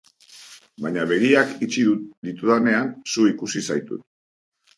Baina 0.85 1.03
begiak 1.11 1.51
itxi 1.65 1.83
ditudanean, 2.29 2.91
zu 3.13 3.27
ikusi 3.35 3.65
zaitut. 3.71 4.05